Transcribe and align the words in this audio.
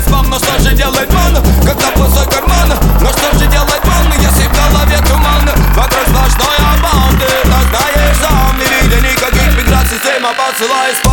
делает 0.00 0.04
спам, 0.04 0.30
но 0.30 0.38
что 0.38 0.58
же 0.60 0.74
делать, 0.74 1.12
мана, 1.12 1.42
когда 1.64 1.90
пустой 1.90 2.26
карман, 2.26 2.72
Но 3.00 3.08
что 3.10 3.38
же 3.38 3.46
делать, 3.46 3.84
мана, 3.84 4.14
если 4.14 4.46
в 4.46 4.52
голове 4.52 4.98
тумана? 5.06 5.52
Вокруг 5.74 6.02
сплошной 6.08 6.56
обалды, 6.56 7.26
нас 7.44 7.64
наезд 7.72 8.20
сам, 8.20 8.58
не 8.58 8.64
видя 8.64 9.00
никаких 9.00 9.56
миграций, 9.56 9.98
Сема 10.02 10.32
посылает 10.34 10.96
спам. 10.96 11.09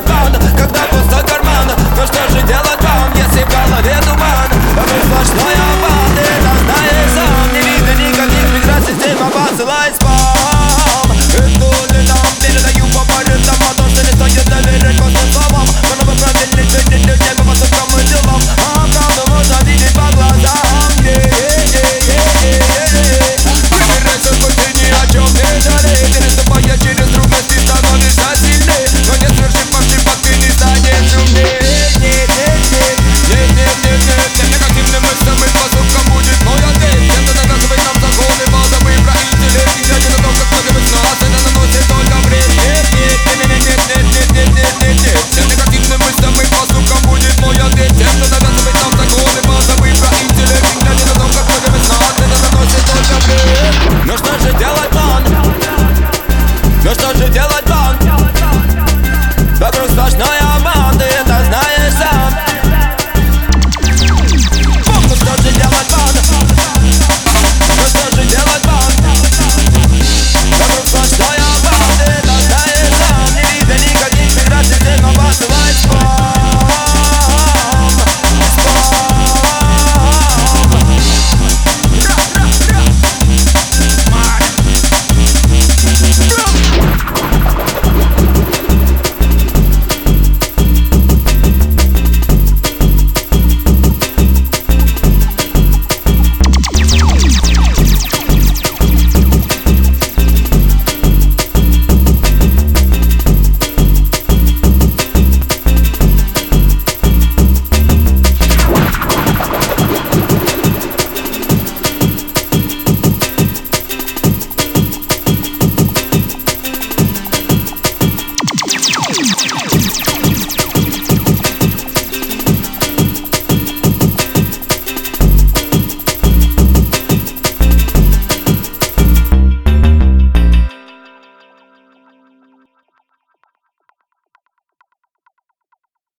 that 0.00 0.21